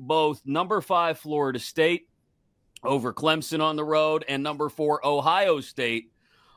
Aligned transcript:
both 0.00 0.42
number 0.44 0.80
five 0.80 1.18
Florida 1.18 1.58
State 1.58 2.08
over 2.82 3.12
Clemson 3.12 3.60
on 3.60 3.76
the 3.76 3.84
road 3.84 4.24
and 4.28 4.42
number 4.42 4.68
four 4.68 5.04
Ohio 5.06 5.60
State 5.60 6.10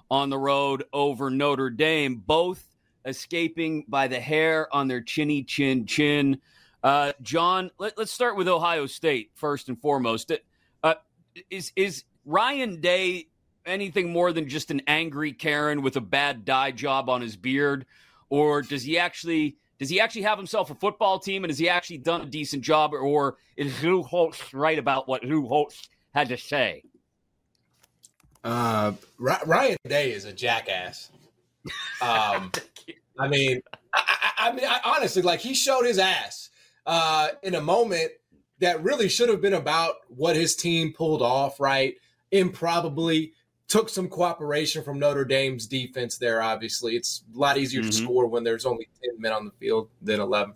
on 0.10 0.30
the 0.30 0.38
road 0.38 0.84
over 0.94 1.30
Notre 1.30 1.70
Dame, 1.70 2.16
both 2.16 2.64
escaping 3.06 3.86
by 3.88 4.08
the 4.08 4.20
hair 4.20 4.74
on 4.74 4.88
their 4.88 5.02
chinny 5.02 5.44
chin 5.44 5.86
chin. 5.86 6.40
Uh, 6.82 7.14
John, 7.22 7.72
let, 7.80 7.98
us 7.98 8.12
start 8.12 8.36
with 8.36 8.48
Ohio 8.48 8.86
State 8.86 9.32
first 9.36 9.70
and 9.70 9.80
foremost. 9.80 10.32
Uh, 10.84 10.96
is 11.50 11.72
is 11.76 12.04
Ryan 12.26 12.82
Day 12.82 13.28
anything 13.66 14.12
more 14.12 14.32
than 14.34 14.50
just 14.50 14.72
an 14.72 14.82
angry 14.88 15.34
Karen 15.34 15.82
with 15.82 15.96
a 15.96 16.02
bad 16.02 16.46
dye 16.46 16.72
job 16.72 17.10
on 17.10 17.22
his 17.22 17.38
beard, 17.38 17.86
or 18.30 18.62
does 18.62 18.84
he 18.84 18.98
actually 18.98 19.58
does 19.84 19.90
he 19.90 20.00
actually 20.00 20.22
have 20.22 20.38
himself 20.38 20.72
a 20.72 20.76
football 20.76 21.20
team 21.20 21.44
and 21.44 21.52
has 21.52 21.60
he 21.60 21.68
actually 21.68 21.98
done 21.98 22.22
a 22.22 22.26
decent 22.26 22.64
job, 22.64 22.94
or 22.94 23.36
is 23.58 23.84
Lou 23.84 24.02
Holtz 24.02 24.54
right 24.54 24.80
about 24.80 25.10
what 25.10 25.26
Lou 25.26 25.46
Holtz 25.46 25.90
had 26.14 26.30
to 26.30 26.38
say? 26.38 26.84
Uh, 28.46 28.94
Ryan 29.20 29.76
Day 29.86 30.14
is 30.14 30.24
a 30.24 30.32
jackass. 30.32 31.12
Um, 32.02 32.50
I 33.20 33.28
mean, 33.28 33.62
I, 33.94 34.04
I, 34.08 34.32
I 34.38 34.52
mean, 34.54 34.64
I, 34.66 34.80
honestly, 34.86 35.22
like 35.22 35.42
he 35.42 35.54
showed 35.54 35.84
his 35.84 36.00
ass 36.00 36.50
uh, 36.86 37.32
in 37.44 37.56
a 37.56 37.62
moment 37.62 38.14
that 38.60 38.82
really 38.84 39.10
should 39.10 39.28
have 39.28 39.42
been 39.42 39.54
about 39.54 39.96
what 40.08 40.38
his 40.38 40.56
team 40.56 40.94
pulled 40.94 41.22
off. 41.22 41.60
Right, 41.60 41.96
improbably 42.32 43.34
took 43.68 43.90
some 43.90 44.08
cooperation 44.08 44.84
from 44.84 45.00
Notre 45.00 45.26
Dame's 45.26 45.68
defense 45.68 46.18
there. 46.18 46.42
Obviously, 46.42 46.96
it's 46.96 47.24
a 47.34 47.38
lot 47.38 47.58
easier 47.58 47.82
mm-hmm. 47.82 47.90
to 47.90 47.96
score 47.96 48.28
when 48.28 48.44
there's 48.44 48.66
only 48.66 48.88
ten 49.02 49.20
men 49.20 49.32
on 49.32 49.46
the 49.46 49.52
field 49.52 49.90
than 50.02 50.20
eleven. 50.20 50.54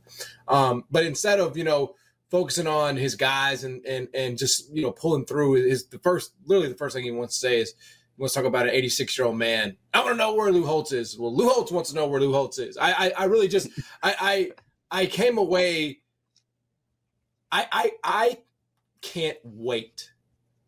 Um, 0.48 0.84
but 0.92 1.06
instead 1.06 1.40
of 1.40 1.58
you 1.58 1.64
know 1.64 1.96
focusing 2.30 2.68
on 2.68 2.98
his 2.98 3.16
guys 3.16 3.64
and 3.64 3.86
and 3.86 4.08
and 4.14 4.38
just 4.38 4.74
you 4.74 4.82
know 4.82 4.92
pulling 4.92 5.26
through 5.26 5.56
is 5.56 5.88
the 5.88 6.00
first 6.00 6.34
literally 6.46 6.70
the 6.70 6.78
first 6.78 6.96
thing 6.96 7.04
he 7.04 7.12
wants 7.12 7.40
to 7.40 7.48
say 7.48 7.60
is 7.60 7.74
he 8.16 8.22
wants 8.22 8.34
to 8.34 8.40
talk 8.40 8.48
about 8.48 8.68
an 8.68 8.74
86 8.74 9.18
year 9.18 9.28
old 9.28 9.38
man. 9.38 9.78
I 9.94 10.00
want 10.00 10.12
to 10.12 10.18
know 10.18 10.34
where 10.34 10.52
Lou 10.52 10.66
Holtz 10.66 10.92
is. 10.92 11.18
Well, 11.18 11.36
Lou 11.36 11.50
Holtz 11.50 11.72
wants 11.72 11.92
to 11.92 11.96
know 11.96 12.08
where 12.08 12.20
Lou 12.20 12.34
Holtz 12.34 12.60
is. 12.60 12.78
I 12.78 12.92
I, 12.92 13.12
I 13.20 13.26
really 13.26 13.48
just 13.48 13.70
I, 14.04 14.52
I 14.92 15.02
I 15.04 15.06
came 15.06 15.38
away. 15.38 16.00
I 17.52 17.68
I 17.72 17.92
I 18.04 18.38
can't 19.02 19.38
wait 19.44 20.12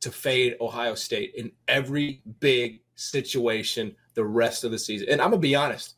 to 0.02 0.12
fade 0.12 0.56
Ohio 0.62 0.96
State 0.96 1.34
in 1.36 1.52
every 1.68 2.22
big 2.40 2.82
situation 2.96 3.96
the 4.14 4.24
rest 4.24 4.64
of 4.64 4.72
the 4.72 4.80
season. 4.80 5.08
And 5.10 5.22
I'm 5.22 5.32
gonna 5.32 5.42
be 5.42 5.56
honest, 5.56 5.96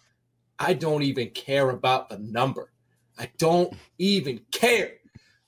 I 0.60 0.74
don't 0.74 1.04
even 1.04 1.30
care 1.30 1.70
about 1.70 2.10
the 2.10 2.20
number. 2.20 2.72
I 3.18 3.30
don't 3.38 3.74
even 3.98 4.42
care. 4.52 4.94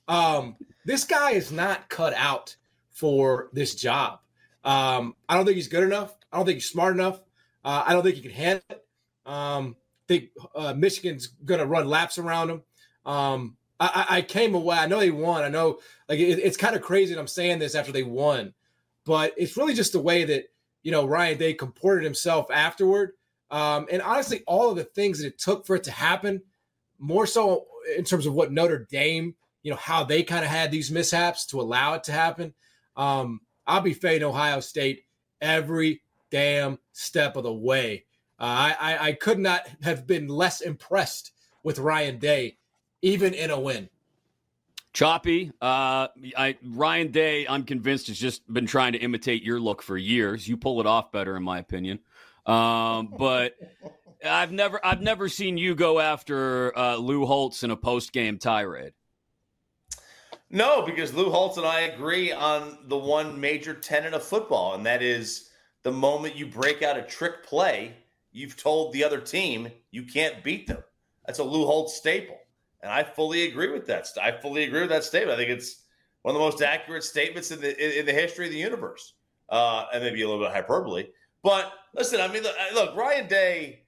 Um, 0.08 0.56
this 0.84 1.04
guy 1.04 1.32
is 1.32 1.50
not 1.50 1.88
cut 1.88 2.14
out 2.14 2.56
for 2.90 3.48
this 3.52 3.74
job. 3.74 4.20
Um, 4.64 5.14
I 5.28 5.36
don't 5.36 5.44
think 5.44 5.56
he's 5.56 5.68
good 5.68 5.84
enough. 5.84 6.16
I 6.32 6.36
don't 6.36 6.46
think 6.46 6.56
he's 6.56 6.70
smart 6.70 6.94
enough. 6.94 7.20
Uh, 7.64 7.84
I 7.86 7.92
don't 7.92 8.02
think 8.02 8.16
he 8.16 8.22
can 8.22 8.30
handle 8.30 8.62
it. 8.70 8.84
Um, 9.26 9.76
I 9.78 10.06
think 10.08 10.30
uh, 10.54 10.74
Michigan's 10.74 11.28
going 11.28 11.60
to 11.60 11.66
run 11.66 11.88
laps 11.88 12.18
around 12.18 12.50
him. 12.50 12.62
Um, 13.06 13.56
I, 13.80 14.06
I, 14.08 14.22
came 14.22 14.54
away. 14.54 14.76
I 14.76 14.86
know 14.86 15.00
they 15.00 15.10
won. 15.10 15.42
I 15.42 15.48
know 15.48 15.80
like 16.08 16.20
it, 16.20 16.38
it's 16.38 16.56
kind 16.56 16.76
of 16.76 16.82
crazy 16.82 17.12
that 17.12 17.20
I'm 17.20 17.26
saying 17.26 17.58
this 17.58 17.74
after 17.74 17.92
they 17.92 18.04
won, 18.04 18.54
but 19.04 19.34
it's 19.36 19.56
really 19.56 19.74
just 19.74 19.92
the 19.92 20.00
way 20.00 20.24
that 20.24 20.44
you 20.82 20.92
know 20.92 21.06
Ryan 21.06 21.38
Day 21.38 21.54
comported 21.54 22.04
himself 22.04 22.50
afterward. 22.52 23.12
Um, 23.50 23.86
and 23.90 24.00
honestly, 24.00 24.42
all 24.46 24.70
of 24.70 24.76
the 24.76 24.84
things 24.84 25.18
that 25.18 25.26
it 25.26 25.38
took 25.38 25.66
for 25.66 25.76
it 25.76 25.84
to 25.84 25.90
happen, 25.90 26.42
more 26.98 27.26
so 27.26 27.66
in 27.96 28.04
terms 28.04 28.26
of 28.26 28.34
what 28.34 28.52
Notre 28.52 28.86
Dame 28.90 29.34
you 29.64 29.70
know 29.70 29.76
how 29.76 30.04
they 30.04 30.22
kind 30.22 30.44
of 30.44 30.50
had 30.50 30.70
these 30.70 30.92
mishaps 30.92 31.46
to 31.46 31.60
allow 31.60 31.94
it 31.94 32.04
to 32.04 32.12
happen. 32.12 32.54
Um, 32.96 33.40
I'll 33.66 33.80
be 33.80 33.94
fading 33.94 34.28
Ohio 34.28 34.60
State 34.60 35.04
every 35.40 36.02
damn 36.30 36.78
step 36.92 37.34
of 37.34 37.42
the 37.42 37.52
way. 37.52 38.04
Uh, 38.38 38.44
I, 38.44 38.76
I, 38.78 39.06
I 39.08 39.12
could 39.12 39.38
not 39.38 39.66
have 39.82 40.06
been 40.06 40.28
less 40.28 40.60
impressed 40.60 41.32
with 41.62 41.78
Ryan 41.78 42.18
Day, 42.18 42.58
even 43.04 43.34
in 43.34 43.50
a 43.50 43.60
win. 43.60 43.88
Choppy, 44.94 45.52
uh, 45.60 46.08
I, 46.36 46.56
Ryan 46.64 47.10
Day, 47.10 47.46
I'm 47.46 47.64
convinced 47.64 48.06
has 48.06 48.18
just 48.18 48.50
been 48.52 48.66
trying 48.66 48.92
to 48.92 48.98
imitate 48.98 49.42
your 49.42 49.60
look 49.60 49.82
for 49.82 49.98
years. 49.98 50.48
You 50.48 50.56
pull 50.56 50.80
it 50.80 50.86
off 50.86 51.12
better, 51.12 51.36
in 51.36 51.42
my 51.42 51.58
opinion. 51.58 51.98
Um, 52.46 53.12
but 53.18 53.56
I've 54.24 54.52
never, 54.52 54.80
I've 54.84 55.02
never 55.02 55.28
seen 55.28 55.58
you 55.58 55.74
go 55.74 56.00
after 56.00 56.76
uh, 56.78 56.96
Lou 56.96 57.26
Holtz 57.26 57.62
in 57.62 57.70
a 57.70 57.76
post 57.76 58.12
game 58.12 58.38
tirade. 58.38 58.94
No, 60.48 60.82
because 60.82 61.12
Lou 61.12 61.30
Holtz 61.30 61.56
and 61.56 61.66
I 61.66 61.80
agree 61.80 62.32
on 62.32 62.78
the 62.86 62.96
one 62.96 63.40
major 63.40 63.74
tenet 63.74 64.14
of 64.14 64.22
football, 64.22 64.74
and 64.74 64.86
that 64.86 65.02
is 65.02 65.50
the 65.82 65.92
moment 65.92 66.36
you 66.36 66.46
break 66.46 66.82
out 66.82 66.96
a 66.96 67.02
trick 67.02 67.44
play, 67.44 67.96
you've 68.30 68.56
told 68.56 68.92
the 68.92 69.02
other 69.02 69.20
team 69.20 69.68
you 69.90 70.04
can't 70.04 70.44
beat 70.44 70.68
them. 70.68 70.84
That's 71.26 71.40
a 71.40 71.44
Lou 71.44 71.66
Holtz 71.66 71.94
staple. 71.94 72.38
And 72.84 72.92
I 72.92 73.02
fully 73.02 73.48
agree 73.48 73.70
with 73.70 73.86
that. 73.86 74.06
I 74.22 74.30
fully 74.30 74.64
agree 74.64 74.82
with 74.82 74.90
that 74.90 75.04
statement. 75.04 75.32
I 75.32 75.36
think 75.38 75.58
it's 75.58 75.84
one 76.20 76.34
of 76.34 76.38
the 76.38 76.44
most 76.44 76.60
accurate 76.60 77.02
statements 77.02 77.50
in 77.50 77.60
the 77.60 77.98
in 77.98 78.04
the 78.04 78.12
history 78.12 78.44
of 78.44 78.52
the 78.52 78.58
universe, 78.58 79.14
uh, 79.48 79.86
and 79.92 80.04
maybe 80.04 80.20
a 80.20 80.28
little 80.28 80.44
bit 80.44 80.52
hyperbole. 80.52 81.06
But 81.42 81.72
listen, 81.94 82.20
I 82.20 82.28
mean, 82.28 82.42
look, 82.42 82.54
look, 82.74 82.94
Ryan 82.94 83.26
Day, 83.26 83.84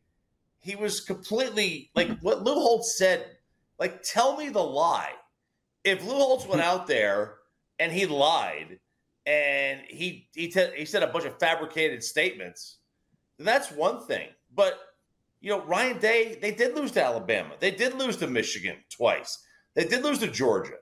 he 0.60 0.76
was 0.76 1.02
completely 1.02 1.90
like 1.94 2.18
what 2.20 2.42
Lou 2.42 2.54
Holtz 2.54 2.96
said. 2.96 3.36
Like, 3.78 4.02
tell 4.02 4.38
me 4.38 4.48
the 4.48 4.62
lie 4.62 5.12
if 5.84 6.02
Lou 6.02 6.14
Holtz 6.14 6.46
went 6.46 6.62
out 6.70 6.86
there 6.86 7.34
and 7.78 7.92
he 7.92 8.06
lied 8.06 8.78
and 9.26 9.82
he 9.88 10.30
he 10.34 10.48
te- 10.48 10.74
he 10.74 10.86
said 10.86 11.02
a 11.02 11.08
bunch 11.08 11.26
of 11.26 11.38
fabricated 11.38 12.02
statements, 12.02 12.78
that's 13.38 13.70
one 13.70 14.06
thing. 14.06 14.28
But 14.54 14.78
you 15.40 15.50
know, 15.50 15.64
Ryan 15.64 15.98
Day, 15.98 16.38
they 16.40 16.52
did 16.52 16.74
lose 16.74 16.92
to 16.92 17.04
Alabama. 17.04 17.54
They 17.60 17.70
did 17.70 17.94
lose 17.94 18.16
to 18.18 18.26
Michigan 18.26 18.76
twice. 18.90 19.44
They 19.74 19.84
did 19.84 20.02
lose 20.02 20.18
to 20.20 20.28
Georgia. 20.28 20.76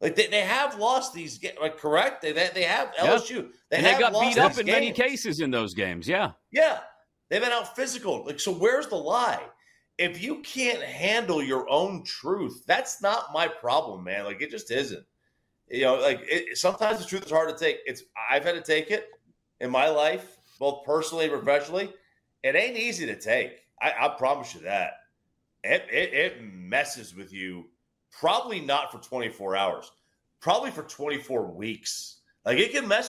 Like 0.00 0.16
they, 0.16 0.26
they 0.26 0.40
have 0.40 0.78
lost 0.78 1.12
these, 1.12 1.42
like 1.60 1.78
correct? 1.78 2.22
They 2.22 2.32
they, 2.32 2.50
they 2.54 2.62
have 2.62 2.92
LSU. 2.98 3.36
Yep. 3.36 3.46
They, 3.70 3.76
and 3.76 3.86
they 3.86 3.98
got 3.98 4.12
beat 4.12 4.38
up 4.38 4.52
in 4.58 4.66
games. 4.66 4.76
many 4.76 4.92
cases 4.92 5.40
in 5.40 5.50
those 5.50 5.74
games. 5.74 6.08
Yeah, 6.08 6.32
yeah. 6.50 6.80
They've 7.28 7.42
been 7.42 7.52
out 7.52 7.76
physical. 7.76 8.24
Like 8.24 8.40
so, 8.40 8.52
where's 8.52 8.88
the 8.88 8.96
lie? 8.96 9.42
if 10.00 10.22
you 10.22 10.36
can't 10.36 10.82
handle 10.82 11.42
your 11.42 11.68
own 11.68 12.02
truth, 12.04 12.64
that's 12.66 13.02
not 13.02 13.34
my 13.34 13.46
problem, 13.46 14.02
man. 14.02 14.24
Like 14.24 14.40
it 14.40 14.50
just 14.50 14.70
isn't. 14.70 15.04
You 15.68 15.82
know, 15.82 15.96
like 15.96 16.20
it, 16.22 16.56
sometimes 16.56 16.98
the 16.98 17.04
truth 17.04 17.26
is 17.26 17.30
hard 17.30 17.50
to 17.50 17.64
take. 17.64 17.80
It's 17.84 18.02
I've 18.30 18.42
had 18.42 18.54
to 18.54 18.62
take 18.62 18.90
it 18.90 19.08
in 19.60 19.70
my 19.70 19.90
life, 19.90 20.38
both 20.58 20.86
personally 20.86 21.26
and 21.26 21.34
professionally. 21.34 21.92
It 22.42 22.56
ain't 22.56 22.78
easy 22.78 23.04
to 23.06 23.20
take. 23.20 23.59
I, 23.80 23.92
I 24.00 24.08
promise 24.16 24.54
you 24.54 24.60
that. 24.62 24.92
It, 25.62 25.86
it, 25.90 26.14
it 26.14 26.42
messes 26.42 27.14
with 27.14 27.32
you. 27.32 27.66
Probably 28.18 28.60
not 28.60 28.90
for 28.90 28.98
24 28.98 29.56
hours. 29.56 29.90
Probably 30.40 30.70
for 30.70 30.82
24 30.82 31.46
weeks. 31.52 32.20
Like 32.44 32.58
it 32.58 32.72
can 32.72 32.88
mess 32.88 33.09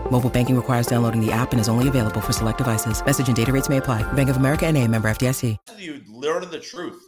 Mobile 0.11 0.29
banking 0.29 0.57
requires 0.57 0.87
downloading 0.87 1.25
the 1.25 1.31
app 1.31 1.53
and 1.53 1.61
is 1.61 1.69
only 1.69 1.87
available 1.87 2.19
for 2.19 2.33
select 2.33 2.57
devices. 2.57 3.01
Message 3.05 3.27
and 3.27 3.37
data 3.37 3.53
rates 3.53 3.69
may 3.69 3.77
apply. 3.77 4.03
Bank 4.11 4.29
of 4.29 4.35
America 4.35 4.65
and 4.65 4.77
a 4.77 4.85
member 4.85 5.09
FDIC. 5.09 5.57
You 5.77 6.01
learn 6.09 6.49
the 6.51 6.59
truth, 6.59 7.01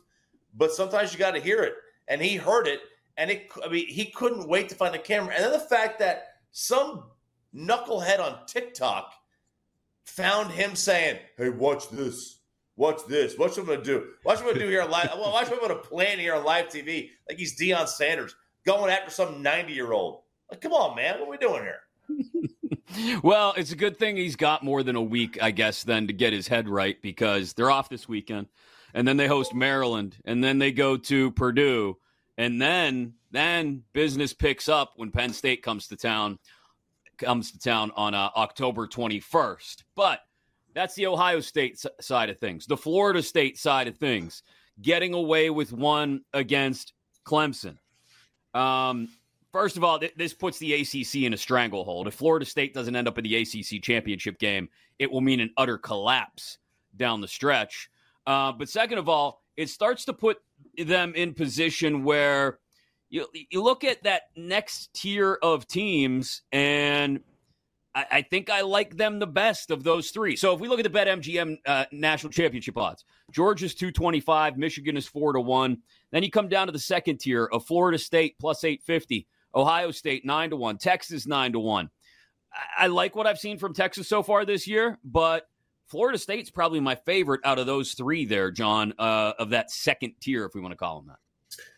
but 0.53 0.71
sometimes 0.71 1.11
you 1.11 1.19
got 1.19 1.31
to 1.31 1.41
hear 1.41 1.63
it. 1.63 1.73
And 2.07 2.21
he 2.21 2.37
heard 2.37 2.65
it, 2.65 2.79
and 3.17 3.29
it. 3.29 3.49
I 3.61 3.67
mean, 3.67 3.87
he 3.89 4.05
couldn't 4.05 4.47
wait 4.47 4.69
to 4.69 4.75
find 4.75 4.93
the 4.93 4.99
camera. 4.99 5.33
And 5.35 5.43
then 5.43 5.51
the 5.51 5.59
fact 5.59 5.99
that 5.99 6.27
some 6.51 7.03
knucklehead 7.53 8.21
on 8.21 8.45
TikTok 8.45 9.13
found 10.05 10.51
him 10.51 10.73
saying, 10.73 11.19
"Hey, 11.37 11.49
watch 11.49 11.89
this." 11.89 12.39
Watch 12.77 13.01
this. 13.07 13.37
Watch 13.37 13.51
what 13.51 13.59
I'm 13.59 13.65
gonna 13.65 13.83
do. 13.83 14.13
Watch 14.23 14.39
what 14.39 14.47
I'm 14.47 14.53
gonna 14.53 14.65
do 14.65 14.69
here 14.69 14.81
on 14.81 14.89
live. 14.89 15.11
Watch 15.15 15.49
what 15.49 15.61
I'm 15.61 15.67
gonna 15.67 15.79
plan 15.79 16.19
here 16.19 16.33
on 16.35 16.43
live 16.43 16.69
TV, 16.69 17.11
like 17.29 17.37
he's 17.37 17.59
Deion 17.59 17.87
Sanders 17.87 18.35
going 18.65 18.89
after 18.91 19.11
some 19.11 19.43
90 19.43 19.73
year 19.73 19.91
old. 19.91 20.21
Like, 20.49 20.61
come 20.61 20.71
on, 20.71 20.95
man, 20.95 21.19
what 21.19 21.27
are 21.27 21.31
we 21.31 21.37
doing 21.37 21.63
here? 21.63 21.81
well, 23.23 23.53
it's 23.57 23.71
a 23.71 23.75
good 23.75 23.97
thing 23.97 24.17
he's 24.17 24.35
got 24.35 24.63
more 24.63 24.83
than 24.83 24.95
a 24.95 25.01
week, 25.01 25.37
I 25.41 25.51
guess, 25.51 25.83
then 25.83 26.07
to 26.07 26.13
get 26.13 26.33
his 26.33 26.47
head 26.47 26.67
right 26.67 27.01
because 27.01 27.53
they're 27.53 27.71
off 27.71 27.89
this 27.89 28.07
weekend, 28.07 28.47
and 28.93 29.07
then 29.07 29.17
they 29.17 29.27
host 29.27 29.53
Maryland, 29.53 30.17
and 30.25 30.43
then 30.43 30.59
they 30.59 30.71
go 30.71 30.97
to 30.97 31.31
Purdue, 31.31 31.97
and 32.37 32.61
then 32.61 33.13
then 33.31 33.83
business 33.93 34.33
picks 34.33 34.69
up 34.69 34.93
when 34.95 35.11
Penn 35.11 35.33
State 35.33 35.63
comes 35.63 35.87
to 35.87 35.95
town 35.95 36.39
comes 37.17 37.51
to 37.51 37.59
town 37.59 37.91
on 37.95 38.13
uh, 38.13 38.29
October 38.35 38.87
21st. 38.87 39.83
But 39.95 40.19
that's 40.73 40.95
the 40.95 41.07
Ohio 41.07 41.39
State 41.39 41.83
side 42.01 42.29
of 42.29 42.39
things. 42.39 42.65
The 42.65 42.77
Florida 42.77 43.21
State 43.21 43.57
side 43.57 43.87
of 43.87 43.97
things, 43.97 44.43
getting 44.81 45.13
away 45.13 45.49
with 45.49 45.71
one 45.71 46.21
against 46.33 46.93
Clemson. 47.25 47.77
Um, 48.53 49.09
first 49.53 49.77
of 49.77 49.83
all, 49.85 49.99
th- 49.99 50.13
this 50.17 50.33
puts 50.33 50.57
the 50.57 50.73
ACC 50.73 51.23
in 51.23 51.33
a 51.33 51.37
stranglehold. 51.37 52.07
If 52.07 52.15
Florida 52.15 52.45
State 52.45 52.73
doesn't 52.73 52.95
end 52.95 53.07
up 53.07 53.17
in 53.17 53.23
the 53.23 53.35
ACC 53.37 53.81
championship 53.81 54.37
game, 54.39 54.67
it 54.99 55.09
will 55.09 55.21
mean 55.21 55.39
an 55.39 55.51
utter 55.55 55.77
collapse 55.77 56.57
down 56.97 57.21
the 57.21 57.27
stretch. 57.27 57.89
Uh, 58.27 58.51
but 58.51 58.67
second 58.67 58.97
of 58.97 59.07
all, 59.07 59.41
it 59.55 59.69
starts 59.69 60.03
to 60.05 60.13
put 60.13 60.39
them 60.77 61.13
in 61.15 61.33
position 61.33 62.03
where 62.03 62.59
you, 63.09 63.27
you 63.51 63.61
look 63.61 63.83
at 63.83 64.03
that 64.03 64.23
next 64.35 64.93
tier 64.93 65.37
of 65.41 65.67
teams 65.67 66.41
and 66.51 67.21
I, 67.93 68.05
I, 68.11 68.21
think 68.23 68.49
I 68.49 68.61
like 68.61 68.97
them 68.97 69.19
the 69.19 69.27
best 69.27 69.69
of 69.69 69.83
those 69.83 70.09
three. 70.09 70.35
So 70.35 70.53
if 70.53 70.59
we 70.59 70.67
look 70.67 70.79
at 70.79 70.91
the 70.91 70.99
BetMGM 70.99 71.57
uh, 71.65 71.85
national 71.91 72.31
championship 72.31 72.77
odds, 72.77 73.05
Georgia's 73.31 73.75
225, 73.75 74.57
Michigan 74.57 74.97
is 74.97 75.07
4 75.07 75.33
to 75.33 75.41
1. 75.41 75.77
Then 76.11 76.23
you 76.23 76.31
come 76.31 76.49
down 76.49 76.67
to 76.67 76.73
the 76.73 76.79
second 76.79 77.19
tier 77.19 77.45
of 77.45 77.65
Florida 77.65 77.99
State 77.99 78.35
plus 78.39 78.63
850, 78.63 79.27
Ohio 79.55 79.91
State 79.91 80.25
9 80.25 80.51
to 80.51 80.55
1, 80.55 80.77
Texas 80.77 81.27
9 81.27 81.53
to 81.53 81.59
1. 81.59 81.89
I, 82.77 82.87
like 82.87 83.15
what 83.15 83.25
I've 83.25 83.39
seen 83.39 83.57
from 83.57 83.73
Texas 83.73 84.07
so 84.07 84.21
far 84.21 84.45
this 84.45 84.67
year, 84.67 84.99
but 85.03 85.47
Florida 85.87 86.17
State's 86.17 86.49
probably 86.49 86.79
my 86.79 86.95
favorite 86.95 87.41
out 87.43 87.59
of 87.59 87.65
those 87.65 87.93
three 87.93 88.25
there, 88.25 88.51
John, 88.51 88.93
uh, 88.99 89.33
of 89.39 89.49
that 89.49 89.71
second 89.71 90.13
tier, 90.19 90.45
if 90.45 90.53
we 90.53 90.61
want 90.61 90.71
to 90.71 90.77
call 90.77 90.99
them 90.99 91.07
that. 91.07 91.17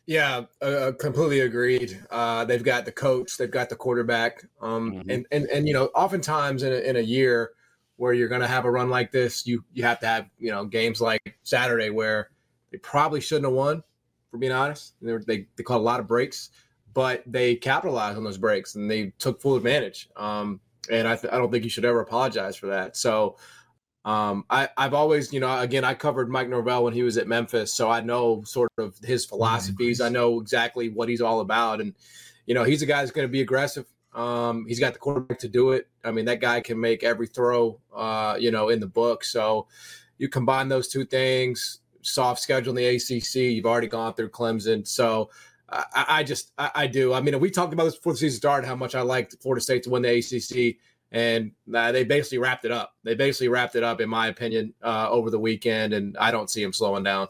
Yeah, 0.06 0.44
uh, 0.62 0.66
uh, 0.66 0.92
completely 0.94 1.40
agreed. 1.40 2.00
Uh, 2.12 2.46
they've 2.46 2.64
got 2.64 2.86
the 2.86 2.92
coach, 2.92 3.38
they've 3.38 3.50
got 3.50 3.70
the 3.70 3.76
quarterback, 3.76 4.46
um, 4.62 4.92
mm-hmm. 4.92 5.10
and 5.10 5.26
and 5.32 5.46
and 5.48 5.68
you 5.68 5.74
know, 5.74 5.86
oftentimes 5.96 6.62
in 6.62 6.72
a, 6.72 6.76
in 6.76 6.96
a 6.98 7.02
year 7.02 7.52
where 7.98 8.14
you're 8.14 8.28
going 8.28 8.42
to 8.42 8.48
have 8.48 8.66
a 8.66 8.72
run 8.72 8.90
like 8.90 9.12
this, 9.12 9.48
you 9.48 9.64
you 9.74 9.84
have 9.84 10.00
to 10.02 10.06
have 10.06 10.30
you 10.38 10.52
know 10.52 10.64
games 10.64 11.02
like 11.02 11.40
Saturday 11.44 11.90
where 11.90 12.30
they 12.72 12.78
probably 12.78 13.20
shouldn't 13.20 13.46
have 13.46 13.54
won, 13.54 13.82
for 14.30 14.38
being 14.38 14.52
honest. 14.52 14.94
They 15.02 15.18
they, 15.18 15.48
they 15.56 15.64
caught 15.64 15.80
a 15.80 15.84
lot 15.84 16.00
of 16.00 16.08
breaks, 16.08 16.52
but 16.96 17.22
they 17.28 17.56
capitalized 17.56 18.18
on 18.18 18.24
those 18.24 18.38
breaks 18.38 18.74
and 18.74 18.90
they 18.90 19.12
took 19.20 19.40
full 19.40 19.58
advantage. 19.58 20.10
Um, 20.16 20.62
and 20.90 21.08
I, 21.08 21.18
th- 21.18 21.32
I 21.32 21.38
don't 21.38 21.52
think 21.52 21.66
you 21.66 21.70
should 21.70 21.86
ever 21.86 22.00
apologize 22.00 22.56
for 22.56 22.68
that. 22.68 22.96
So 22.96 23.36
um, 24.06 24.46
I, 24.50 24.70
have 24.78 24.94
always, 24.94 25.34
you 25.34 25.42
know, 25.42 25.60
again, 25.60 25.84
I 25.84 25.94
covered 25.94 26.30
Mike 26.30 26.48
Norvell 26.48 26.86
when 26.86 26.94
he 26.94 27.04
was 27.04 27.18
at 27.18 27.28
Memphis, 27.28 27.74
so 27.74 27.92
I 27.92 28.00
know 28.00 28.44
sort 28.44 28.72
of 28.78 28.98
his 29.04 29.26
philosophies. 29.26 30.00
I 30.00 30.08
know 30.10 30.40
exactly 30.40 30.90
what 30.90 31.10
he's 31.10 31.22
all 31.22 31.42
about, 31.42 31.82
and 31.82 31.94
you 32.46 32.54
know, 32.54 32.64
he's 32.64 32.82
a 32.82 32.86
guy 32.86 33.02
that's 33.02 33.12
going 33.12 33.28
to 33.28 33.32
be 33.32 33.42
aggressive. 33.42 33.88
Um, 34.14 34.66
he's 34.66 34.80
got 34.80 34.94
the 34.94 35.00
quarterback 35.00 35.40
to 35.40 35.50
do 35.50 35.72
it. 35.72 35.90
I 36.06 36.12
mean, 36.12 36.26
that 36.26 36.40
guy 36.40 36.62
can 36.62 36.80
make 36.80 37.04
every 37.04 37.28
throw, 37.28 37.82
uh, 37.94 38.38
you 38.40 38.52
know, 38.52 38.70
in 38.70 38.80
the 38.80 38.88
book. 38.88 39.26
So 39.26 39.68
you 40.18 40.30
combine 40.30 40.70
those 40.70 40.88
two 40.88 41.04
things, 41.04 41.80
soft 42.04 42.40
schedule 42.40 42.78
in 42.78 42.84
the 42.84 42.96
ACC. 42.96 43.36
You've 43.36 43.66
already 43.66 43.88
gone 43.88 44.14
through 44.14 44.30
Clemson, 44.30 44.88
so 44.88 45.32
I, 45.94 46.06
I 46.10 46.24
just 46.24 46.52
I, 46.58 46.72
I, 46.76 46.88
do. 46.88 47.14
I 47.14 47.22
mean, 47.22 47.40
we 47.40 47.50
talked 47.50 47.74
about 47.74 47.86
this 47.86 47.96
before 47.96 48.14
the 48.14 48.20
season 48.20 48.38
started, 48.38 48.68
how 48.68 48.76
much 48.76 48.96
I 48.96 49.02
liked 49.02 49.36
Florida 49.42 49.62
State 49.62 49.84
to 49.84 49.90
win 49.90 50.04
the 50.04 50.18
ACC 50.18 50.78
and 51.12 51.52
uh, 51.74 51.94
they 51.94 52.04
basically 52.04 52.40
wrapped 52.40 52.66
it 52.66 52.72
up. 52.72 52.94
They 53.04 53.16
basically 53.16 53.48
wrapped 53.48 53.76
it 53.76 53.84
up, 53.84 54.02
in 54.02 54.10
my 54.10 54.28
opinion, 54.28 54.74
uh, 54.84 55.10
over 55.10 55.30
the 55.30 55.40
weekend, 55.40 55.94
and 55.94 56.18
I 56.18 56.30
don't 56.30 56.50
see 56.50 56.62
them 56.62 56.74
slowing 56.74 57.04
down. 57.04 57.30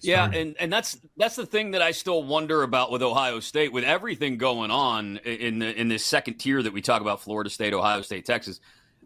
Yeah, 0.00 0.30
and, 0.30 0.54
and 0.58 0.70
that's 0.70 0.98
that's 1.16 1.36
the 1.36 1.46
thing 1.46 1.70
that 1.70 1.80
I 1.80 1.92
still 1.92 2.22
wonder 2.22 2.62
about 2.62 2.90
with 2.90 3.02
Ohio 3.02 3.40
State, 3.40 3.72
with 3.72 3.84
everything 3.84 4.36
going 4.36 4.70
on 4.70 5.16
in 5.18 5.60
the, 5.60 5.80
in 5.80 5.88
this 5.88 6.04
second 6.04 6.34
tier 6.34 6.62
that 6.62 6.74
we 6.74 6.82
talk 6.82 7.00
about, 7.00 7.22
Florida 7.22 7.48
State, 7.48 7.72
Ohio 7.72 8.02
State, 8.02 8.26
Texas. 8.26 8.60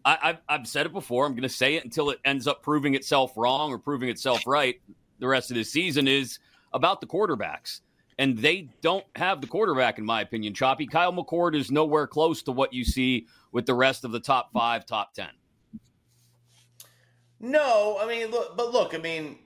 I, 0.05 0.19
have 0.23 0.41
I've 0.49 0.67
said 0.67 0.87
it 0.87 0.93
before. 0.93 1.27
I'm 1.27 1.33
going 1.33 1.43
to 1.43 1.49
say 1.49 1.75
it 1.77 1.85
until 1.85 2.11
it 2.11 2.19
ends 2.25 2.47
up 2.47 2.63
proving 2.63 2.95
itself 2.95 3.33
wrong 3.37 3.73
or 3.73 3.79
proving 3.79 4.09
itself 4.09 4.45
right. 4.47 4.81
The 5.21 5.29
rest 5.29 5.51
of 5.51 5.57
this 5.57 5.71
season 5.71 6.09
is 6.09 6.39
about 6.73 7.01
the 7.01 7.07
quarterbacks 7.07 7.81
and 8.19 8.37
they 8.37 8.69
don't 8.83 9.05
have 9.17 9.41
the 9.41 9.47
quarterback, 9.47 9.99
in 9.99 10.05
my 10.05 10.21
opinion. 10.21 10.55
Choppy 10.55 10.87
Kyle 10.87 11.13
McCord 11.13 11.55
is 11.55 11.71
nowhere 11.71 12.07
close 12.07 12.43
to 12.43 12.53
what 12.53 12.73
you 12.73 12.85
see 12.85 13.27
with 13.53 13.67
the 13.67 13.75
rest 13.75 14.05
of 14.05 14.13
the 14.13 14.21
top 14.21 14.53
five, 14.53 14.85
top 14.85 15.15
ten. 15.15 15.31
No, 17.41 17.99
I 18.01 18.07
mean, 18.07 18.31
look, 18.31 18.57
but 18.57 18.73
look, 18.73 18.95
I 18.95 18.99
mean, 18.99 19.39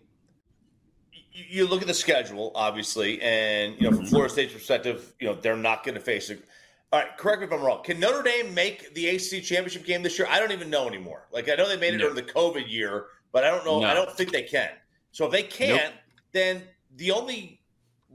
you, 1.32 1.66
look 1.66 1.82
at 1.82 1.88
the 1.88 1.94
schedule, 1.94 2.52
obviously, 2.54 3.20
and 3.20 3.74
you 3.78 3.90
know, 3.90 3.96
from 3.96 4.06
Florida 4.06 4.30
mm-hmm. 4.30 4.34
State's 4.34 4.54
perspective, 4.54 5.12
you 5.20 5.28
know, 5.28 5.34
they're 5.34 5.56
not 5.56 5.84
going 5.84 5.94
to 5.94 6.00
face 6.00 6.30
it. 6.30 6.42
All 6.90 7.00
right, 7.00 7.16
correct 7.16 7.40
me 7.40 7.46
if 7.46 7.52
I'm 7.52 7.62
wrong. 7.62 7.82
Can 7.82 8.00
Notre 8.00 8.22
Dame 8.22 8.52
make 8.52 8.94
the 8.94 9.08
ACC 9.08 9.42
championship 9.42 9.84
game 9.84 10.02
this 10.02 10.18
year? 10.18 10.28
I 10.30 10.38
don't 10.38 10.52
even 10.52 10.68
know 10.68 10.86
anymore. 10.86 11.26
Like, 11.32 11.48
I 11.48 11.54
know 11.54 11.68
they 11.68 11.78
made 11.78 11.94
it 11.94 11.98
no. 11.98 12.10
during 12.10 12.16
the 12.16 12.32
COVID 12.32 12.70
year, 12.70 13.06
but 13.30 13.44
I 13.44 13.50
don't 13.50 13.64
know. 13.64 13.80
No. 13.80 13.86
I 13.86 13.94
don't 13.94 14.10
think 14.12 14.30
they 14.30 14.42
can. 14.42 14.70
So 15.10 15.26
if 15.26 15.32
they 15.32 15.42
can't, 15.42 15.94
nope. 15.94 16.02
then 16.32 16.62
the 16.96 17.10
only 17.12 17.61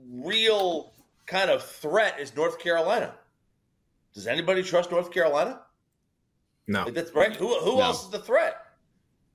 real 0.09 0.93
kind 1.25 1.49
of 1.49 1.63
threat 1.63 2.19
is 2.19 2.35
North 2.35 2.59
Carolina. 2.59 3.13
Does 4.13 4.27
anybody 4.27 4.63
trust 4.63 4.91
North 4.91 5.11
Carolina? 5.11 5.61
No. 6.67 6.85
Like 6.85 6.93
that's 6.93 7.13
right. 7.13 7.35
Who 7.35 7.59
who 7.59 7.75
no. 7.75 7.81
else 7.81 8.05
is 8.05 8.09
the 8.09 8.19
threat? 8.19 8.57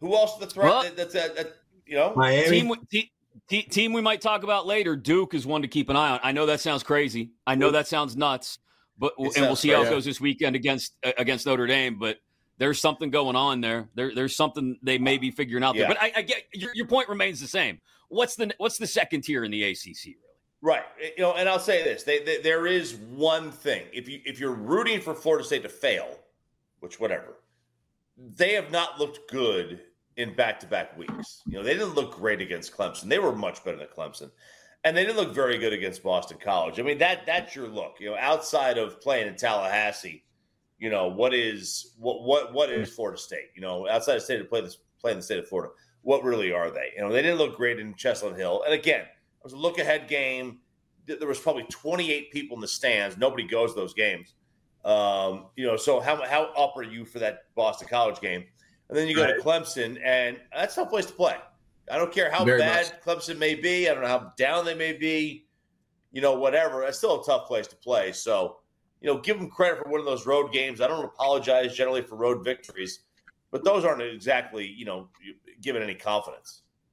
Who 0.00 0.14
else 0.14 0.34
is 0.34 0.40
the 0.40 0.46
threat? 0.46 0.66
Well, 0.66 0.82
that, 0.82 0.96
that's 0.96 1.14
uh, 1.14 1.28
a, 1.36 1.40
a, 1.42 1.44
you 1.86 1.96
know 1.96 2.12
Miami. 2.16 2.62
Team, 2.88 3.06
team, 3.48 3.64
team 3.70 3.92
we 3.92 4.00
might 4.00 4.20
talk 4.20 4.42
about 4.42 4.66
later. 4.66 4.96
Duke 4.96 5.34
is 5.34 5.46
one 5.46 5.62
to 5.62 5.68
keep 5.68 5.88
an 5.88 5.96
eye 5.96 6.10
on. 6.10 6.20
I 6.22 6.32
know 6.32 6.46
that 6.46 6.60
sounds 6.60 6.82
crazy. 6.82 7.30
I 7.46 7.54
know 7.54 7.70
that 7.70 7.88
sounds 7.88 8.16
nuts. 8.16 8.58
But 8.98 9.14
and 9.18 9.46
we'll 9.46 9.56
see 9.56 9.70
how 9.70 9.82
it 9.82 9.90
goes 9.90 10.04
this 10.04 10.20
weekend 10.20 10.54
against 10.54 10.96
uh, 11.04 11.12
against 11.18 11.46
Notre 11.46 11.66
Dame. 11.66 11.98
But 11.98 12.18
there's 12.58 12.78
something 12.78 13.10
going 13.10 13.36
on 13.36 13.60
there. 13.60 13.88
There 13.94 14.14
there's 14.14 14.36
something 14.36 14.78
they 14.82 14.98
may 14.98 15.18
be 15.18 15.30
figuring 15.30 15.64
out 15.64 15.74
yeah. 15.74 15.88
there. 15.88 15.88
But 15.88 16.02
I, 16.02 16.12
I 16.16 16.22
get 16.22 16.44
your, 16.52 16.70
your 16.74 16.86
point 16.86 17.08
remains 17.08 17.40
the 17.40 17.48
same. 17.48 17.80
What's 18.08 18.36
the 18.36 18.52
what's 18.58 18.78
the 18.78 18.86
second 18.86 19.22
tier 19.22 19.44
in 19.44 19.50
the 19.50 19.64
ACC? 19.64 20.14
Right. 20.62 20.84
Eh, 21.02 21.10
you 21.18 21.22
know, 21.24 21.34
and 21.34 21.48
I'll 21.48 21.58
say 21.58 21.82
this: 21.82 22.04
they, 22.04 22.20
they, 22.24 22.40
there 22.40 22.66
is 22.66 22.94
one 22.94 23.50
thing. 23.50 23.84
If 23.92 24.08
you 24.08 24.20
if 24.24 24.40
you're 24.40 24.54
rooting 24.54 25.00
for 25.00 25.14
Florida 25.14 25.44
State 25.44 25.64
to 25.64 25.68
fail, 25.68 26.20
which 26.80 26.98
whatever, 26.98 27.40
they 28.16 28.54
have 28.54 28.70
not 28.70 28.98
looked 28.98 29.30
good 29.30 29.80
in 30.16 30.34
back 30.34 30.60
to 30.60 30.66
back 30.66 30.96
weeks. 30.96 31.42
You 31.46 31.54
know, 31.54 31.62
they 31.64 31.74
didn't 31.74 31.94
look 31.94 32.16
great 32.16 32.40
against 32.40 32.76
Clemson. 32.76 33.08
They 33.08 33.18
were 33.18 33.34
much 33.34 33.64
better 33.64 33.76
than 33.76 33.88
Clemson. 33.88 34.30
And 34.84 34.96
they 34.96 35.04
didn't 35.04 35.16
look 35.16 35.32
very 35.32 35.58
good 35.58 35.72
against 35.72 36.02
Boston 36.02 36.38
College. 36.42 36.80
I 36.80 36.82
mean, 36.82 36.98
that 36.98 37.26
that's 37.26 37.54
your 37.54 37.68
look. 37.68 37.96
You 38.00 38.10
know, 38.10 38.16
outside 38.18 38.78
of 38.78 39.00
playing 39.00 39.28
in 39.28 39.36
Tallahassee, 39.36 40.24
you 40.78 40.90
know, 40.90 41.08
what 41.08 41.34
is 41.34 41.94
what 41.98 42.22
what 42.22 42.52
what 42.52 42.70
is 42.70 42.92
Florida 42.92 43.18
State? 43.18 43.50
You 43.54 43.62
know, 43.62 43.88
outside 43.88 44.16
of 44.16 44.22
state 44.22 44.38
to 44.38 44.44
play 44.44 44.60
this 44.60 44.78
play 45.00 45.12
in 45.12 45.18
the 45.18 45.22
state 45.22 45.38
of 45.38 45.48
Florida, 45.48 45.72
what 46.02 46.24
really 46.24 46.52
are 46.52 46.70
they? 46.70 46.92
You 46.96 47.02
know, 47.02 47.12
they 47.12 47.22
didn't 47.22 47.38
look 47.38 47.56
great 47.56 47.78
in 47.78 47.94
Chestnut 47.94 48.36
Hill. 48.36 48.62
And 48.64 48.74
again, 48.74 49.04
it 49.42 49.44
was 49.44 49.54
a 49.54 49.56
look 49.56 49.78
ahead 49.78 50.06
game. 50.06 50.60
There 51.06 51.26
was 51.26 51.40
probably 51.40 51.64
28 51.64 52.30
people 52.30 52.56
in 52.56 52.60
the 52.60 52.68
stands. 52.68 53.16
Nobody 53.16 53.42
goes 53.42 53.74
those 53.74 53.92
games. 53.92 54.34
Um, 54.84 55.46
you 55.56 55.66
know, 55.66 55.76
so 55.76 55.98
how 55.98 56.24
how 56.24 56.52
up 56.54 56.76
are 56.76 56.84
you 56.84 57.04
for 57.04 57.18
that 57.18 57.44
Boston 57.56 57.88
College 57.88 58.20
game? 58.20 58.44
And 58.88 58.96
then 58.96 59.08
you 59.08 59.16
go 59.16 59.24
right. 59.24 59.36
to 59.36 59.42
Clemson, 59.42 60.00
and 60.04 60.38
that's 60.54 60.76
no 60.76 60.86
place 60.86 61.06
to 61.06 61.12
play. 61.12 61.36
I 61.90 61.96
don't 61.98 62.12
care 62.12 62.30
how 62.30 62.44
Very 62.44 62.60
bad 62.60 62.86
much. 62.86 63.02
Clemson 63.02 63.38
may 63.38 63.54
be. 63.54 63.88
I 63.88 63.94
don't 63.94 64.02
know 64.02 64.08
how 64.08 64.32
down 64.36 64.64
they 64.64 64.74
may 64.74 64.92
be. 64.92 65.46
You 66.12 66.20
know, 66.20 66.34
whatever. 66.34 66.84
It's 66.84 66.98
still 66.98 67.20
a 67.20 67.24
tough 67.24 67.48
place 67.48 67.66
to 67.68 67.76
play. 67.76 68.12
So, 68.12 68.58
you 69.00 69.12
know, 69.12 69.18
give 69.18 69.38
them 69.38 69.50
credit 69.50 69.82
for 69.82 69.90
one 69.90 69.98
of 69.98 70.06
those 70.06 70.26
road 70.26 70.52
games. 70.52 70.80
I 70.80 70.86
don't 70.86 71.04
apologize 71.04 71.74
generally 71.74 72.02
for 72.02 72.16
road 72.16 72.44
victories, 72.44 73.00
but 73.50 73.64
those 73.64 73.84
aren't 73.84 74.02
exactly, 74.02 74.66
you 74.66 74.84
know, 74.84 75.08
given 75.60 75.82
any 75.82 75.94
confidence. 75.94 76.62